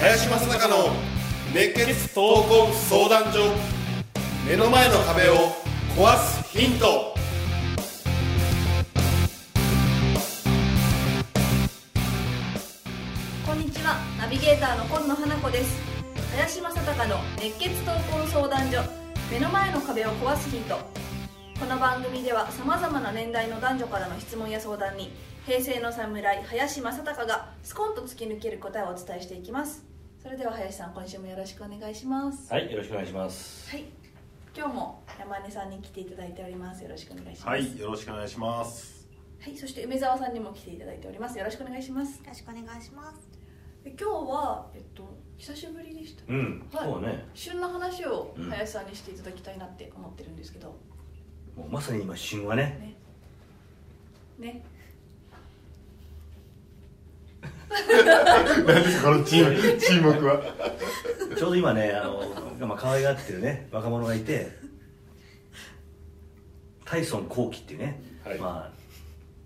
[0.00, 0.90] 林正孝の
[1.52, 3.52] 熱血闘魂相談所
[4.48, 5.34] 目の前の壁を
[5.96, 7.14] 壊すヒント。
[13.44, 13.96] こんにちは。
[14.18, 15.97] ナビゲーターの今野花子です。
[16.38, 18.80] 林正孝の熱血闘魂相談所。
[19.28, 20.76] 目の前の壁を壊すヒント。
[21.58, 25.10] この番組ではさまざまな年代の男女からの質問や相談に
[25.44, 29.84] 平成の侍林正孝がスコンと突き抜ける答えをお伝えしていきます。
[30.22, 32.52] それでは林さん今週もよろしくお願いします。
[32.52, 33.68] はい、よろしくお願いします。
[33.72, 33.84] はい。
[34.56, 36.84] 今日も山根さんに来ていただいております。
[36.84, 37.46] よろしくお願いします。
[37.48, 39.08] はいよろしくお願いします。
[39.40, 41.36] はい、そして梅沢さんにも来ていただいております。
[41.36, 42.20] よろしくお願いします。
[42.20, 43.28] よろしくお願いします。
[43.82, 46.22] で今日はえっと久しぶりでした。
[46.28, 46.84] うん、はい。
[46.84, 47.26] そうね。
[47.32, 50.74] 旬の話をうん林さんにしていただきたいなって思ってるんですけど、
[51.56, 52.96] もうまさに今旬はね、
[54.38, 54.52] ね。
[54.52, 54.62] ね。
[58.66, 59.78] 何ですかこのチーム。
[59.80, 60.42] 沈黙は。
[61.38, 64.50] ちょうど今ね、あの、まあ可愛がってるね、若者がいて。
[66.84, 68.38] タイソン後期っていうね、はい。
[68.38, 68.78] まあ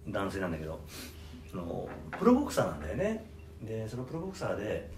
[0.08, 0.80] 男性なんだけど、
[1.52, 3.24] あのプロボクサーなんだよね。
[3.61, 4.89] で、そのプロボクサーで、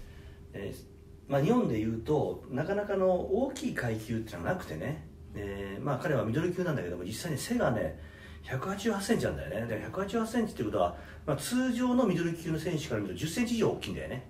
[0.55, 0.95] えー
[1.27, 5.07] まあ日本でいうとなかなかの大きい階級っていうのはなくてね。
[5.33, 7.99] で、まあ彼はミドル級なんだけども実際に背がね。
[8.43, 9.65] 188センチなんだよね。
[9.65, 10.95] で188センチっていうことは、
[11.25, 14.29] まあ、通常のミドル級の選手から見ると10センチ以上大きいんだよね。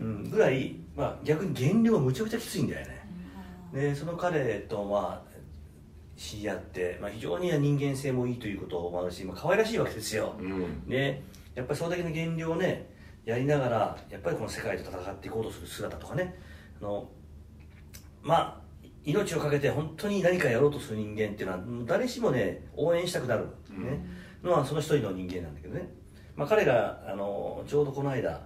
[0.00, 3.08] うんうん、ぐらい、まあ、逆に減量がむちゃくちゃきついんだよね、
[3.72, 5.36] でその彼とまあ
[6.16, 11.22] 知り合って、まあ、非常に人間性もいいということもあるし、まあ可愛らしいわけですよ、うんで
[11.54, 12.90] やっぱりそれだけの減量をね
[13.26, 16.34] やりながらやっぱりこの世界と戦っていこうとする姿とかね。
[16.80, 17.08] あの
[18.22, 18.66] まあ
[19.04, 24.04] 命を懸けて本当に何かやろうとする人間っていうのは誰しもね応援したくなる、ね。
[24.42, 25.88] のはその一人の人間なんだけどね、
[26.36, 28.40] まあ、彼があのちょうどこの間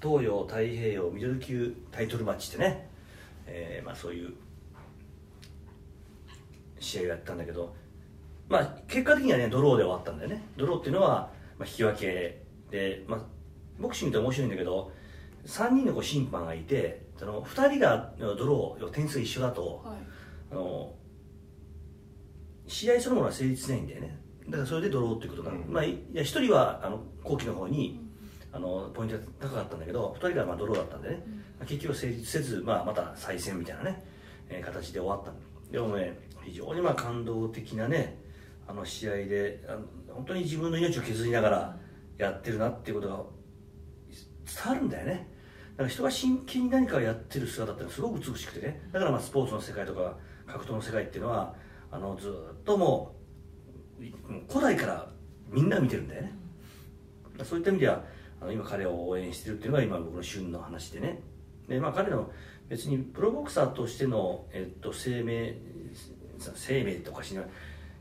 [0.00, 2.88] 東洋太平洋ミドル級タイトルマッチってね、
[3.46, 4.32] えーまあ、そういう
[6.78, 7.74] 試合をやったんだけど、
[8.48, 10.42] まあ、結果的にはねドローで終わったんだよね。
[10.56, 13.20] ドローっていうのは、まあ、引き分けで、まあ、
[13.80, 14.92] ボクシングって面白いんだけど
[15.46, 19.96] 3人のこう審判がいてその2人がドロー点数一緒だとはい。
[20.52, 20.94] あの
[22.66, 24.18] 試合そのものは成立しないんだよね。
[24.46, 25.64] だからそれでドローっていうことが、うん。
[25.68, 28.00] まあ、いや1人はあの後期の方に
[28.52, 31.22] あのポイントが高かったんだけど2人がまあドローだったんでね、
[31.58, 34.04] まあ結局成立せず、まあ、また再戦みたいなね、
[34.48, 35.32] えー形で終わった。
[35.70, 38.18] でもね非常にまあ感動的なね
[38.66, 41.76] あの試合であの本当に自分の命を削りながら
[42.18, 43.22] やってるなっていうことが
[44.64, 45.28] 伝わるんだよね。
[45.72, 48.80] だから人が真剣に何かをやってる姿ってのはすごく美しくてね。
[48.92, 50.16] だからまあスポーツの世界とか
[50.46, 51.54] 格闘の世界っていうのは
[51.90, 53.14] あのずっとも
[54.00, 54.04] う
[54.48, 55.08] 古代から
[55.48, 56.32] みんな見てるんだよね、
[57.44, 58.04] そういった意味では
[58.40, 61.20] あの今彼を応援してるっていうのが今僕の旬の話でね。
[61.68, 62.30] で、まあ、彼の
[62.68, 65.56] 別にプロボクサーとしての、えっと、生命
[66.38, 67.42] 生命っておかしいな、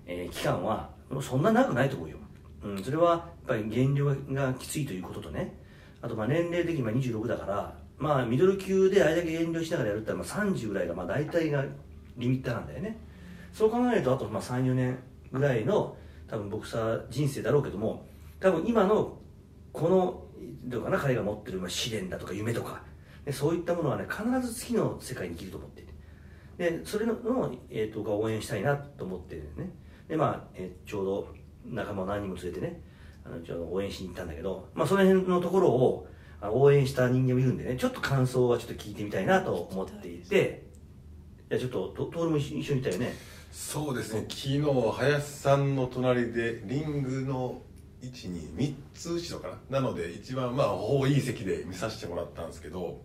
[0.05, 0.89] えー期間は
[1.21, 2.17] そんな長くないと思うよ、
[2.63, 5.55] うん、それはやっぱり減量がきついということとね。
[6.01, 11.63] あとまあ年齢的に今26だからまあミドル級であれだけ減量しながらやるってまあ30ぐらいがまあ大体が
[12.17, 12.97] リミッターなんだよね。
[13.53, 14.99] そう考えるとあとまあ34年
[15.31, 15.95] ぐらいの
[16.27, 18.05] 多分ボクサー人生だろうけども
[18.39, 19.17] 多分今の
[19.73, 20.23] この
[20.65, 22.81] どうかな彼が持ってる試練だとか夢とか
[23.25, 25.89] でそういったものはね必ず次の世界に生きると思っていて。
[26.57, 29.71] でそれのの、えー、とが応援したいなと思ってるね。
[30.07, 31.27] でまあ、えーちょうど
[31.65, 32.81] 仲間を何人も連れてね
[33.29, 36.07] あのちょうど応援しに行ったんだけど、まあ、その辺のところを
[36.41, 40.63] 応援した人間もいるんでねちょっと感想はちょっと聞いてみたいなと思っていて
[41.49, 43.13] じゃあちょっとと徹も一緒一緒にいたよね。
[43.51, 44.25] そうですね。
[44.29, 44.61] 昨日
[44.93, 47.61] 林さんの隣でリングの
[48.01, 49.81] 位置に3つ後ろかな。
[49.81, 53.01] なので一番まあほぼいい席で見させてもらったんですけど、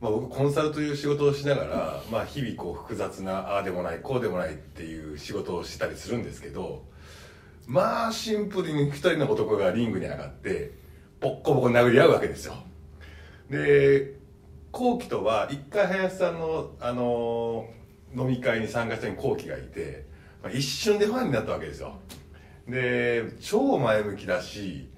[0.00, 6.84] まあ、僕コンサルという仕事をしながら、まあ、日々こう複雑なああでもないこうでもないっていう仕事をしたりするんですけど
[7.68, 10.72] まあシンプルに2人の男がリングに上がって
[11.20, 12.54] ボッコボコ殴り合うわけですよ。
[13.48, 14.16] で
[14.72, 17.78] 後期とは一回林さんの、あのー
[18.16, 20.06] 飲み会に参加したに後期がいて、
[20.42, 21.98] まあ、一瞬でファンになったわけですよ。
[22.66, 24.90] で超前向きだし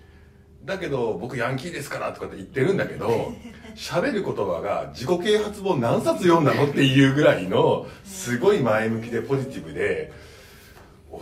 [0.65, 3.33] だけど僕ヤンキーですからとかって言ってるんだけど
[3.77, 10.30] 喋る言葉が自己啓発本何冊読んだのっていうぐらいのすごい前向きでポジティブでお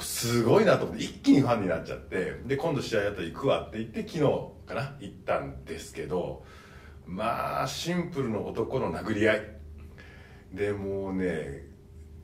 [0.00, 4.20] すごいなと思って一気にファンになっちゃってで今度試合やったら行くわって言って昨日
[4.66, 6.44] かな行ったんですけど
[7.06, 9.42] まあシンプルの男の殴り合い。
[10.52, 11.66] でもうね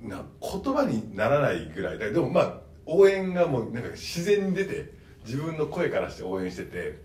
[0.00, 1.99] な言葉にならないぐらい。
[1.99, 4.93] だでもまあ応援がもうなんか自然に出て
[5.25, 6.99] 自分の声からして応援してて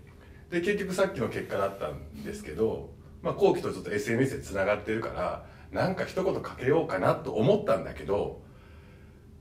[0.50, 2.90] で結局さっきの結果だったんですけど、
[3.22, 8.42] まあ、後期とちょっと SNS でつながってるからなんか一言かけようかなと思ったんだけど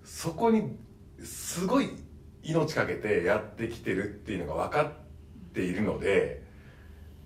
[0.04, 0.78] そこに
[1.24, 1.90] すごい
[2.44, 6.44] 命かけてやってきてるっていうのが分かっているので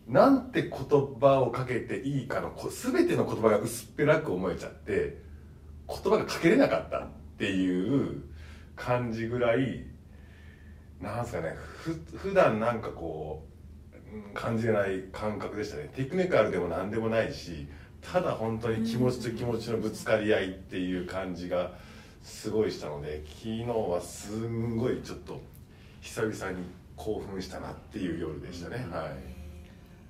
[0.07, 5.22] なんて言葉をかけていいかの全ての言葉が薄っぺらく思えちゃって
[5.88, 7.07] 言葉がかけれなかったっ
[7.38, 8.24] ていう
[8.75, 9.86] 感じぐらい
[11.01, 15.90] なんすかねふ普段なんかこう感じれない感覚でしたね。
[15.95, 17.68] テクニカルでも何でもないし
[18.01, 21.74] ただ本当に気持ちと気持ちのぶつかり合いっていう感じが
[22.23, 25.39] すごいしたので昨日はすんごいちょっと
[26.01, 26.65] 久々に
[26.95, 29.09] 興奮したなっていう夜でしたね、はい。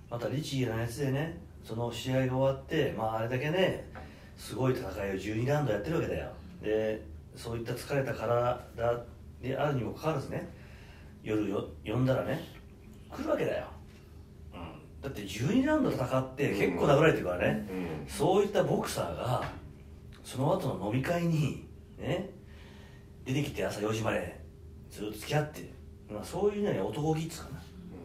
[0.10, 3.90] また律儀なやつでねその試合が終わって、まあ、あれだけね
[4.38, 6.30] すごい戦いを12ラウンドやってるわけだよ。
[6.62, 7.04] で
[7.36, 8.60] そういった疲れた体
[9.42, 10.48] であるにもかかわらずね
[11.24, 12.40] 夜よ呼んだらね
[13.12, 13.66] 来るわけだよ、
[14.54, 17.74] うん、だって12ラウンド戦って結構殴られてるからね、う
[18.06, 18.08] ん。
[18.08, 19.44] そういったボクサーが
[20.24, 21.66] その後の飲み会に
[21.98, 22.30] ね。
[23.26, 24.40] 出てきて朝4時まで
[24.90, 25.72] ずっと付き合って、
[26.12, 27.62] まあ、そういうね男気っつうかな、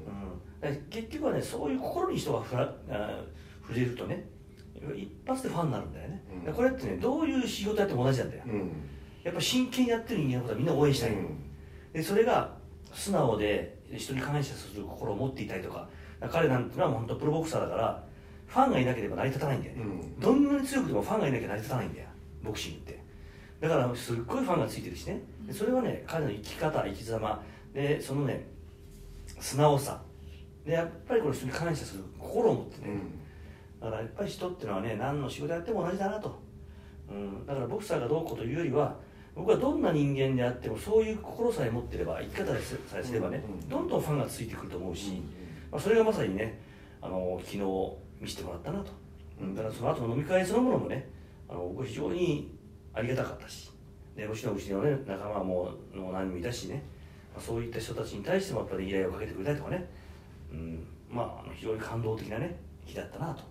[0.07, 3.21] うん、だから結局はねそういう心に人がふらあ
[3.63, 4.29] 触れるとね
[4.97, 6.53] 一発でファンになるんだよね、うん。
[6.53, 8.73] これってねどういう仕事やっても同じなんだよ、うん。
[9.25, 11.37] やっぱ真剣にやってる人間のことはみんな応援したい、うん。
[11.93, 12.57] でそれが
[12.93, 15.89] 素直で人に感謝する心を持っていたりとか
[16.31, 18.05] 彼なんてのはもう本当プロボクサーだから
[18.47, 20.21] ファンがいなければ成り立たないんだよね、うん。
[20.21, 22.09] どんなに強くてもファンがいなきゃ成り立たないんだよ。
[22.45, 23.05] ボクシングって
[23.61, 25.21] だからすっごいファンがついてるしね。
[25.47, 27.43] でそれはね彼の生き方生き様。
[27.75, 28.47] でそのね
[29.41, 30.01] 素直さ。
[30.65, 32.95] でやっぱりこの人に感謝する心を持ってね、
[33.81, 36.39] だからやっぱり人っていうのはね何の仕事やっても同じだなと、
[37.11, 38.95] うん、だからボクサーがどうこうというよりは
[39.35, 43.69] 僕はどんな人間であってもそういう心さえ持ってれば生き方さえすればね、うん。
[43.69, 45.23] どんどんファンがついてくると思うし、
[45.71, 46.61] まあ、それがまさにね
[47.01, 47.59] あの昨日
[48.21, 48.91] 見せてもらったなと、
[49.41, 51.09] うん、だからその後の飲み会そのものもね
[51.49, 52.58] あの僕は非常に
[52.95, 53.71] ありがたかったし。
[54.17, 56.83] でもちろんうちの、ね、仲間ももう何人もいたしね、
[57.33, 59.89] まあ、そういった人たちに対してもやっぱり依頼をかけてくれたりとかね、
[60.51, 63.45] うん、まああの非常に感動的なね日だったなと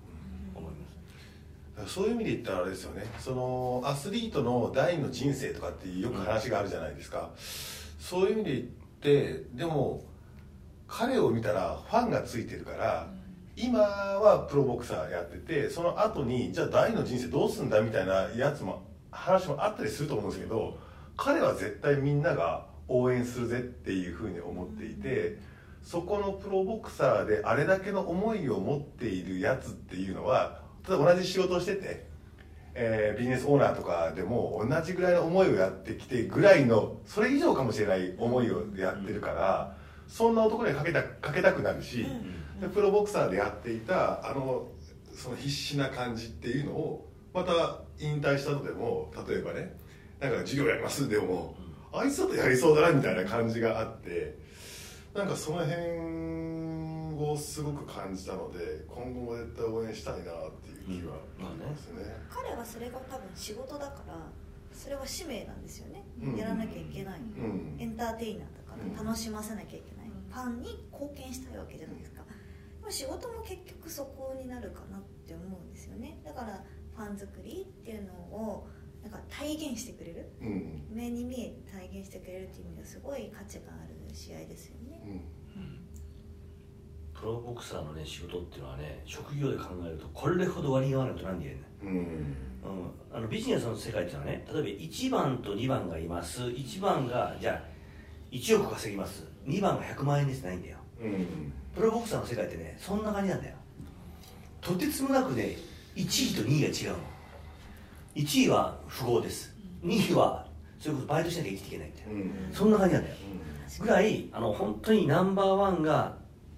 [0.54, 1.94] 思います。
[1.94, 3.06] そういう意味で言ったらあれですよね。
[3.18, 7.30] そのアスリートの第二の人生とかってよく話があるじゃないですか、
[8.00, 8.66] そういう意味で言っ
[9.00, 10.04] てでも
[10.88, 13.08] 彼を見たらファンがついてるから
[13.56, 18.87] 今はプロボクサーやっててその後にじゃあ第二の人生どうすんだみたいなやつも
[19.18, 20.78] 話もあったりすると思うんですけど
[21.16, 25.38] 彼は絶対みんなが応援するぜっていうふうに思っていて
[25.84, 32.06] そこのプロボクサーであれだけの思いを持っているやつっていうのは同じ仕事をしてて、
[32.74, 39.76] えービジネスオーナーとかでも同じぐらいの思いをやってきてぐらいのそれ以上かもしれない思いをやってるから
[40.08, 42.06] そんな男にはかけたかけたくなるし、
[42.62, 44.70] でプロボクサーでやっていたあの
[45.14, 49.76] その必死な感じっていうのをまた引退した後でも例えばね
[50.20, 51.08] なんか授業やります？
[51.08, 51.56] でも、
[51.94, 54.38] あいつだとやりそうだなみたいな感じがあって
[55.14, 55.76] なんかその辺
[57.18, 60.24] をすごく感じたので今後も絶対応援したいなっ
[60.62, 62.04] ていう気はありますね。
[62.30, 64.16] 彼はそれが多分仕事だから
[64.74, 66.36] それは使命なんですよね、うん。
[66.36, 67.78] やらなきゃいけない、うん。
[67.80, 69.08] エンターテイナーだからうん。
[69.08, 72.22] 楽しませなきゃいけない、ファンに貢献したいわけじゃないですか。
[72.80, 76.20] でも仕事も結局そこになるかなって思うんですよね。
[76.24, 76.64] だから
[76.98, 78.68] ファン作りっていうのを
[79.04, 80.32] なんか体現してくれる。
[80.42, 80.88] うん。
[80.90, 85.02] 目に見えて体現してくれるっていう意味ではすごい価値がある試合ですよね。
[85.56, 85.80] うん。
[87.14, 91.62] プロボクサーのね仕事っていうのはね職業で考えるとこれほど割に合わないことなんでね。
[91.84, 91.90] うん。
[91.90, 96.42] うん、あのビジネスの世界っていうのはね例えば1番と2番がいます。
[96.42, 97.62] 1番がじゃあ
[98.32, 99.24] 1億稼ぎます。
[99.46, 100.44] 2番が100万円です。
[100.44, 100.78] ないんだよ。
[101.02, 101.54] うん。
[101.76, 103.56] プロボクサーの世界ってねそんな感じなんだよ。
[104.60, 105.56] とてつもなくね
[105.98, 107.04] 1位と2位が違うの。
[108.16, 109.56] 1位は富豪です。
[109.84, 110.46] 2位は
[110.80, 112.14] それこそバイトしなきゃ生きていけないみたいな。
[112.14, 113.16] うんそんな感じなんだよ。
[113.80, 116.16] ぐらいあの本当にナンバーワンが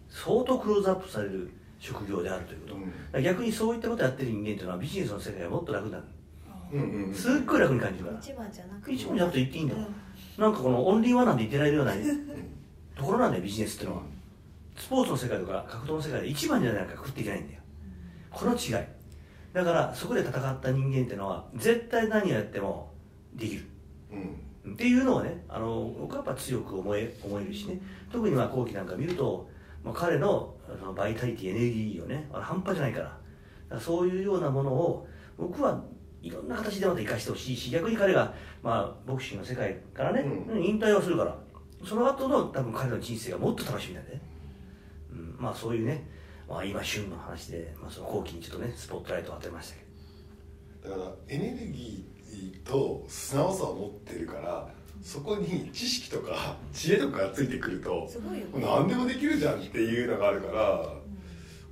[0.10, 2.75] 相当クローズアップされる職業であるというこ
[3.13, 6.03] と、逆にそういったことやってる人間っていうのはビジネスの世界はもっと楽になる
[6.72, 8.19] うんうんすっごい楽に感じるから。
[8.19, 8.93] 一番じゃなくて。
[8.93, 9.74] 一番じゃなくて言っていいんだ。
[9.75, 9.79] よ、
[10.38, 10.43] うん。
[10.43, 11.93] なんかこのオンリーワンなんて言ってられるような
[12.96, 14.03] ところなんだよビジネスっていうのは。
[14.77, 17.62] スポーツの世界とか格闘の世界で一番じゃないか食っていけないんだよ。
[18.29, 18.86] この違い
[19.53, 22.91] だからそこで戦った人間っていうのは絶対何をやっても
[23.34, 23.65] できる。
[24.12, 24.74] うん。
[24.74, 27.79] っていうのをねあの僕はやっぱ強く思え思えるしね。
[28.12, 29.50] 特にまあ後期なんか見ると
[29.84, 33.79] まあ、彼のそのバイタリティエネルギーをね半端じゃないから。
[33.79, 35.79] そういうようなものを僕は
[36.24, 40.63] いろんな形でまた生かしてほしいし逆に彼が、まあ、ボクシングの世界からね、うん。
[40.63, 41.38] 引退をするから。
[41.86, 44.22] その後の多分彼の人生がもっと楽しみなんでね、
[45.12, 46.06] うん、まあそういうね、
[46.50, 49.89] まあ、今旬の話で、まあ、その後期にちょっとねスポットライトを当てましたけど。
[50.82, 54.70] だからエネルギーと素直さを持ってるから
[55.01, 60.94] そこに知識とか知恵とかがついてくるとすごいよもう何でもできるじゃんっていうのがあるから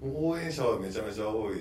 [0.02, 1.56] もう応援者はめちゃめちゃ多い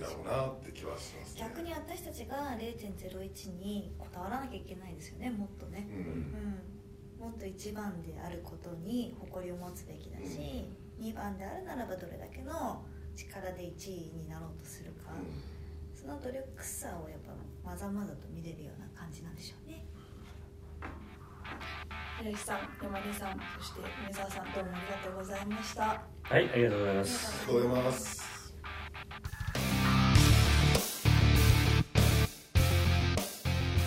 [0.00, 5.88] だろうなって気はします、ね、逆に私たちが0.01にこだわらなきゃいけないですよねもっとね。
[5.90, 7.26] う、うん。
[7.26, 10.68] ん、もっと1番であることに誇りを持つべきだし、
[11.00, 12.84] 2番であるならばどれだけの
[13.14, 15.10] 力で1位になろうとするか、
[15.94, 17.32] その努力さをやっぱ
[17.70, 19.84] まざまざと見れるような感じなんでしょうね。
[22.18, 25.82] 林さん山根さんそして梅沢さんどうもありがとうございました。
[26.22, 27.44] はいありがとうございます。
[27.46, 28.36] ありがとうございます。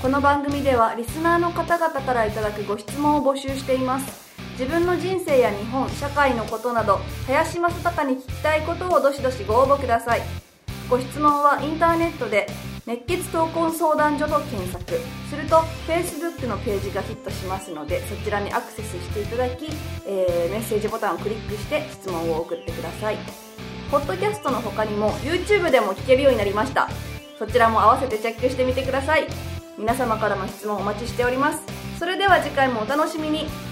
[0.02, 4.29] この番組ではリスナーの方々からいただくご質問を募集しています
[4.60, 10.22] 自分の人生や日本社会のことなど林正孝に聞きたいことをどしどしご応募ください。
[10.90, 12.46] ご質問はインターネットで
[12.86, 15.00] 熱血闘魂相談所と検索。
[15.30, 19.68] すると Facebook のページがヒットしますのでそちらにアクセスしていただき、
[20.06, 23.18] えーメッセージボタンをクリックして質問を送ってください。
[23.90, 26.90] ポッドキャストの他にも YouTube でも聞けるようになりました。
[27.38, 29.26] そちらも合わせてチェックしてみてください。
[29.78, 31.64] 皆様からの質問お待ちしております。
[31.98, 33.69] それでは次回もお楽しみに。